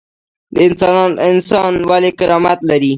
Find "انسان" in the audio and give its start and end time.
1.29-1.73